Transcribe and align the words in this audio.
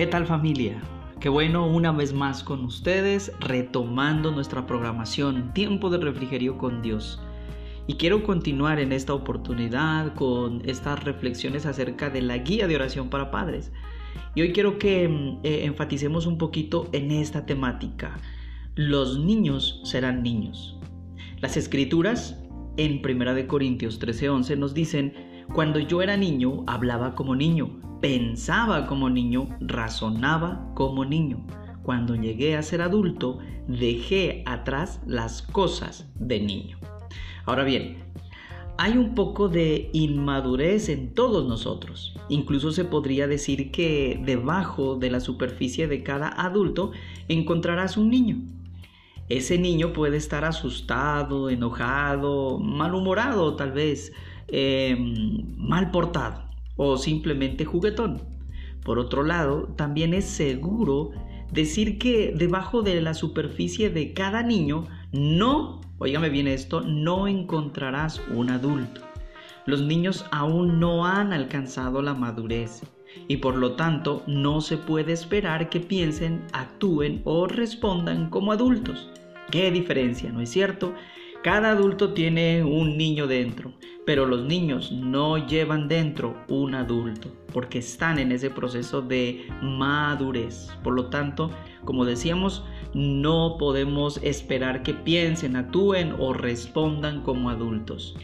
¿Qué 0.00 0.06
tal 0.06 0.24
familia? 0.24 0.80
Qué 1.20 1.28
bueno 1.28 1.66
una 1.66 1.92
vez 1.92 2.14
más 2.14 2.42
con 2.42 2.64
ustedes, 2.64 3.32
retomando 3.38 4.30
nuestra 4.30 4.66
programación 4.66 5.52
Tiempo 5.52 5.90
de 5.90 5.98
Refrigerio 5.98 6.56
con 6.56 6.80
Dios. 6.80 7.20
Y 7.86 7.96
quiero 7.96 8.22
continuar 8.22 8.78
en 8.80 8.92
esta 8.92 9.12
oportunidad 9.12 10.14
con 10.14 10.62
estas 10.64 11.04
reflexiones 11.04 11.66
acerca 11.66 12.08
de 12.08 12.22
la 12.22 12.38
guía 12.38 12.66
de 12.66 12.76
oración 12.76 13.10
para 13.10 13.30
padres. 13.30 13.72
Y 14.34 14.40
hoy 14.40 14.54
quiero 14.54 14.78
que 14.78 15.06
mm, 15.06 15.40
eh, 15.42 15.66
enfaticemos 15.66 16.24
un 16.24 16.38
poquito 16.38 16.88
en 16.92 17.10
esta 17.10 17.44
temática. 17.44 18.16
Los 18.76 19.18
niños 19.18 19.82
serán 19.84 20.22
niños. 20.22 20.78
Las 21.42 21.58
escrituras 21.58 22.42
en 22.78 23.02
1 23.04 23.46
Corintios 23.46 24.00
13:11 24.00 24.56
nos 24.56 24.72
dicen, 24.72 25.44
cuando 25.52 25.78
yo 25.78 26.00
era 26.00 26.16
niño 26.16 26.64
hablaba 26.66 27.14
como 27.14 27.36
niño 27.36 27.89
Pensaba 28.00 28.86
como 28.86 29.10
niño, 29.10 29.48
razonaba 29.60 30.72
como 30.74 31.04
niño. 31.04 31.44
Cuando 31.82 32.14
llegué 32.14 32.56
a 32.56 32.62
ser 32.62 32.80
adulto, 32.80 33.40
dejé 33.68 34.42
atrás 34.46 35.02
las 35.06 35.42
cosas 35.42 36.10
de 36.14 36.40
niño. 36.40 36.78
Ahora 37.44 37.62
bien, 37.64 37.98
hay 38.78 38.96
un 38.96 39.14
poco 39.14 39.50
de 39.50 39.90
inmadurez 39.92 40.88
en 40.88 41.12
todos 41.12 41.46
nosotros. 41.46 42.16
Incluso 42.30 42.72
se 42.72 42.86
podría 42.86 43.26
decir 43.26 43.70
que 43.70 44.18
debajo 44.24 44.96
de 44.96 45.10
la 45.10 45.20
superficie 45.20 45.86
de 45.86 46.02
cada 46.02 46.28
adulto 46.28 46.92
encontrarás 47.28 47.98
un 47.98 48.08
niño. 48.08 48.38
Ese 49.28 49.58
niño 49.58 49.92
puede 49.92 50.16
estar 50.16 50.46
asustado, 50.46 51.50
enojado, 51.50 52.58
malhumorado 52.60 53.56
tal 53.56 53.72
vez, 53.72 54.14
eh, 54.48 54.96
mal 55.58 55.90
portado 55.90 56.49
o 56.82 56.96
simplemente 56.96 57.66
juguetón. 57.66 58.22
Por 58.82 58.98
otro 58.98 59.22
lado, 59.22 59.64
también 59.76 60.14
es 60.14 60.24
seguro 60.24 61.10
decir 61.52 61.98
que 61.98 62.32
debajo 62.34 62.80
de 62.80 63.02
la 63.02 63.12
superficie 63.12 63.90
de 63.90 64.14
cada 64.14 64.42
niño 64.42 64.86
no, 65.12 65.82
oígame 65.98 66.30
bien 66.30 66.48
esto, 66.48 66.80
no 66.80 67.28
encontrarás 67.28 68.22
un 68.34 68.48
adulto. 68.48 69.02
Los 69.66 69.82
niños 69.82 70.24
aún 70.30 70.80
no 70.80 71.04
han 71.04 71.34
alcanzado 71.34 72.00
la 72.00 72.14
madurez 72.14 72.80
y 73.28 73.36
por 73.36 73.56
lo 73.56 73.72
tanto 73.72 74.22
no 74.26 74.62
se 74.62 74.78
puede 74.78 75.12
esperar 75.12 75.68
que 75.68 75.80
piensen, 75.80 76.40
actúen 76.54 77.20
o 77.24 77.46
respondan 77.46 78.30
como 78.30 78.52
adultos. 78.52 79.10
¿Qué 79.50 79.70
diferencia, 79.70 80.32
no 80.32 80.40
es 80.40 80.48
cierto? 80.48 80.94
Cada 81.42 81.70
adulto 81.70 82.12
tiene 82.12 82.62
un 82.62 82.98
niño 82.98 83.26
dentro, 83.26 83.72
pero 84.04 84.26
los 84.26 84.44
niños 84.44 84.92
no 84.92 85.38
llevan 85.38 85.88
dentro 85.88 86.36
un 86.48 86.74
adulto 86.74 87.30
porque 87.54 87.78
están 87.78 88.18
en 88.18 88.30
ese 88.30 88.50
proceso 88.50 89.00
de 89.00 89.46
madurez. 89.62 90.68
Por 90.84 90.92
lo 90.92 91.06
tanto, 91.06 91.50
como 91.86 92.04
decíamos, 92.04 92.62
no 92.92 93.56
podemos 93.58 94.20
esperar 94.22 94.82
que 94.82 94.92
piensen, 94.92 95.56
actúen 95.56 96.14
o 96.18 96.34
respondan 96.34 97.22
como 97.22 97.48
adultos. 97.48 98.14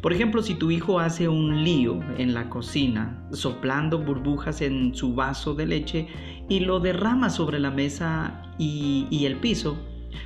Por 0.00 0.14
ejemplo, 0.14 0.42
si 0.42 0.54
tu 0.54 0.70
hijo 0.70 0.98
hace 0.98 1.28
un 1.28 1.64
lío 1.64 2.00
en 2.16 2.32
la 2.32 2.48
cocina, 2.48 3.22
soplando 3.32 3.98
burbujas 3.98 4.62
en 4.62 4.94
su 4.94 5.14
vaso 5.14 5.54
de 5.54 5.66
leche 5.66 6.06
y 6.48 6.60
lo 6.60 6.80
derrama 6.80 7.28
sobre 7.28 7.58
la 7.58 7.70
mesa 7.70 8.54
y, 8.58 9.06
y 9.10 9.26
el 9.26 9.36
piso, 9.36 9.76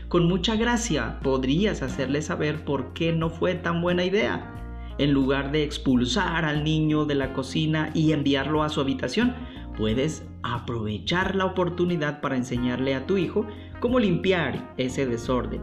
con 0.08 0.26
mucha 0.26 0.56
gracia 0.56 1.20
podrías 1.22 1.82
hacerle 1.82 2.22
saber 2.22 2.64
por 2.64 2.92
qué 2.92 3.12
no 3.12 3.30
fue 3.30 3.54
tan 3.54 3.82
buena 3.82 4.04
idea. 4.04 4.52
En 4.98 5.12
lugar 5.12 5.52
de 5.52 5.62
expulsar 5.62 6.44
al 6.44 6.64
niño 6.64 7.04
de 7.04 7.14
la 7.14 7.32
cocina 7.32 7.90
y 7.92 8.12
enviarlo 8.12 8.62
a 8.62 8.68
su 8.68 8.80
habitación, 8.80 9.34
puedes 9.76 10.24
aprovechar 10.42 11.36
la 11.36 11.44
oportunidad 11.44 12.20
para 12.20 12.36
enseñarle 12.36 12.94
a 12.94 13.06
tu 13.06 13.18
hijo 13.18 13.46
cómo 13.80 13.98
limpiar 13.98 14.72
ese 14.78 15.06
desorden. 15.06 15.60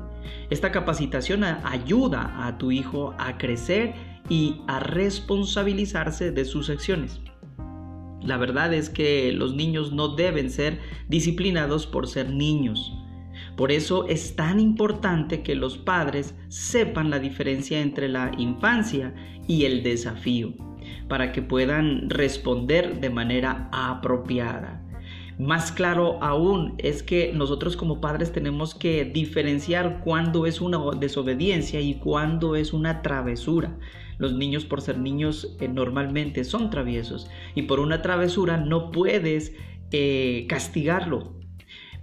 Esta 0.50 0.72
capacitación 0.72 1.44
ayuda 1.44 2.46
a 2.46 2.58
tu 2.58 2.72
hijo 2.72 3.16
a 3.18 3.38
crecer 3.38 3.96
y 4.30 4.62
a 4.68 4.80
responsabilizarse 4.80 6.32
de 6.32 6.46
sus 6.46 6.70
acciones. 6.70 7.20
La 8.22 8.38
verdad 8.38 8.74
es 8.74 8.90
que 8.90 9.34
los 9.34 9.54
niños 9.54 9.92
no 9.92 10.10
deben 10.10 10.50
ser 10.50 10.80
disciplinados 11.10 11.88
por 11.88 12.08
ser 12.08 12.30
niños. 12.30 12.94
Por 13.56 13.72
eso 13.72 14.08
es 14.08 14.36
tan 14.36 14.60
importante 14.60 15.44
que 15.44 15.56
los 15.56 15.78
padres 15.78 16.36
sepan 16.48 17.10
la 17.10 17.20
diferencia 17.20 17.82
entre 17.82 18.10
la 18.10 18.32
infancia 18.38 19.14
y 19.48 19.66
el 19.66 19.84
desafío, 19.84 20.54
para 21.08 21.32
que 21.32 21.42
puedan 21.42 22.10
responder 22.10 23.00
de 23.00 23.10
manera 23.10 23.70
apropiada. 23.72 24.84
Más 25.40 25.72
claro 25.72 26.22
aún 26.22 26.76
es 26.78 27.02
que 27.02 27.32
nosotros 27.34 27.76
como 27.76 28.00
padres 28.00 28.32
tenemos 28.32 28.76
que 28.76 29.04
diferenciar 29.04 30.02
cuándo 30.04 30.46
es 30.46 30.62
una 30.62 30.80
desobediencia 31.00 31.82
y 31.82 31.96
cuándo 31.96 32.56
es 32.56 32.72
una 32.72 33.02
travesura. 33.02 33.78
Los 34.20 34.34
niños 34.34 34.64
por 34.64 34.82
ser 34.82 35.00
niños 35.00 35.56
eh, 35.60 35.68
normalmente 35.68 36.44
son 36.44 36.70
traviesos 36.70 37.30
y 37.56 37.64
por 37.64 37.80
una 37.80 38.02
travesura 38.04 38.58
no 38.58 38.92
puedes 38.92 39.56
eh, 39.92 40.46
castigarlo, 40.48 41.34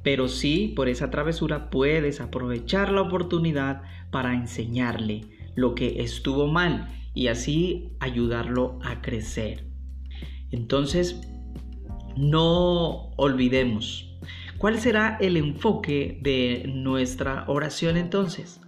pero 0.02 0.28
sí 0.28 0.72
por 0.74 0.88
esa 0.88 1.10
travesura 1.10 1.70
puedes 1.70 2.20
aprovechar 2.20 2.92
la 2.92 3.02
oportunidad 3.02 3.82
para 4.10 4.34
enseñarle 4.34 5.22
lo 5.54 5.74
que 5.74 6.02
estuvo 6.02 6.46
mal 6.46 6.88
y 7.14 7.28
así 7.28 7.92
ayudarlo 8.00 8.78
a 8.82 9.02
crecer. 9.02 9.64
Entonces, 10.50 11.20
no 12.16 13.10
olvidemos. 13.16 14.06
¿Cuál 14.58 14.78
será 14.78 15.16
el 15.20 15.36
enfoque 15.36 16.18
de 16.22 16.64
nuestra 16.66 17.44
oración 17.48 17.96
entonces? 17.96 18.60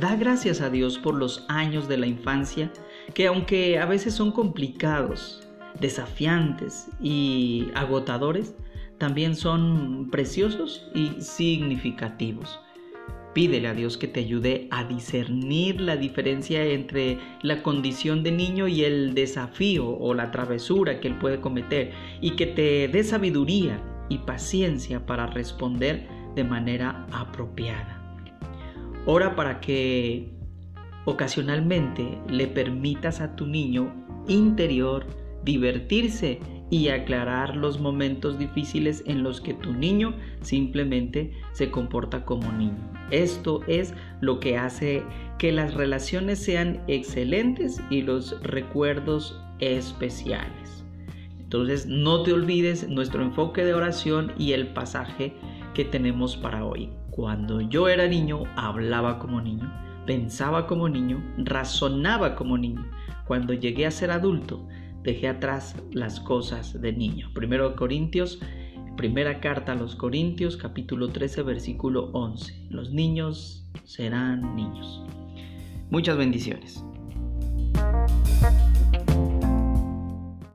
Da 0.00 0.16
gracias 0.16 0.60
a 0.60 0.70
Dios 0.70 0.98
por 0.98 1.14
los 1.14 1.44
años 1.48 1.88
de 1.88 1.98
la 1.98 2.06
infancia 2.06 2.72
que 3.14 3.28
aunque 3.28 3.78
a 3.78 3.86
veces 3.86 4.14
son 4.14 4.32
complicados, 4.32 5.46
desafiantes 5.80 6.88
y 7.00 7.68
agotadores, 7.74 8.54
también 8.98 9.34
son 9.36 10.08
preciosos 10.10 10.88
y 10.94 11.20
significativos. 11.20 12.60
Pídele 13.34 13.68
a 13.68 13.74
Dios 13.74 13.98
que 13.98 14.08
te 14.08 14.20
ayude 14.20 14.66
a 14.70 14.84
discernir 14.84 15.78
la 15.80 15.96
diferencia 15.96 16.64
entre 16.64 17.18
la 17.42 17.62
condición 17.62 18.22
de 18.22 18.32
niño 18.32 18.66
y 18.66 18.84
el 18.84 19.12
desafío 19.12 19.86
o 19.86 20.14
la 20.14 20.30
travesura 20.30 21.00
que 21.00 21.08
él 21.08 21.18
puede 21.18 21.40
cometer 21.42 21.92
y 22.22 22.30
que 22.30 22.46
te 22.46 22.88
dé 22.88 23.04
sabiduría 23.04 23.78
y 24.08 24.18
paciencia 24.18 25.04
para 25.04 25.26
responder 25.26 26.08
de 26.34 26.44
manera 26.44 27.06
apropiada. 27.12 28.02
Ora 29.04 29.36
para 29.36 29.60
que 29.60 30.30
ocasionalmente 31.04 32.18
le 32.28 32.46
permitas 32.46 33.20
a 33.20 33.36
tu 33.36 33.46
niño 33.46 33.92
interior 34.28 35.06
divertirse 35.44 36.40
y 36.70 36.88
aclarar 36.88 37.56
los 37.56 37.80
momentos 37.80 38.38
difíciles 38.38 39.02
en 39.06 39.22
los 39.22 39.40
que 39.40 39.54
tu 39.54 39.72
niño 39.72 40.14
simplemente 40.40 41.32
se 41.52 41.70
comporta 41.70 42.24
como 42.24 42.50
niño. 42.52 42.90
Esto 43.10 43.60
es 43.68 43.94
lo 44.20 44.40
que 44.40 44.58
hace 44.58 45.04
que 45.38 45.52
las 45.52 45.74
relaciones 45.74 46.38
sean 46.40 46.82
excelentes 46.88 47.80
y 47.90 48.02
los 48.02 48.40
recuerdos 48.42 49.40
especiales. 49.60 50.84
Entonces 51.38 51.86
no 51.86 52.24
te 52.24 52.32
olvides 52.32 52.88
nuestro 52.88 53.22
enfoque 53.22 53.64
de 53.64 53.74
oración 53.74 54.32
y 54.36 54.52
el 54.52 54.68
pasaje 54.68 55.34
que 55.74 55.84
tenemos 55.84 56.36
para 56.36 56.64
hoy. 56.64 56.90
Cuando 57.10 57.60
yo 57.60 57.88
era 57.88 58.08
niño, 58.08 58.42
hablaba 58.56 59.20
como 59.20 59.40
niño, 59.40 59.72
pensaba 60.06 60.66
como 60.66 60.88
niño, 60.88 61.22
razonaba 61.38 62.34
como 62.34 62.58
niño. 62.58 62.84
Cuando 63.26 63.52
llegué 63.52 63.86
a 63.86 63.90
ser 63.90 64.10
adulto, 64.10 64.66
dejé 65.06 65.28
atrás 65.28 65.76
las 65.92 66.18
cosas 66.18 66.80
de 66.80 66.92
niño. 66.92 67.30
Primero 67.32 67.76
Corintios, 67.76 68.40
primera 68.96 69.40
carta 69.40 69.72
a 69.72 69.74
los 69.76 69.94
Corintios, 69.94 70.56
capítulo 70.56 71.10
13, 71.10 71.42
versículo 71.42 72.10
11. 72.12 72.66
Los 72.70 72.90
niños 72.90 73.68
serán 73.84 74.56
niños. 74.56 75.00
Muchas 75.90 76.16
bendiciones. 76.18 76.84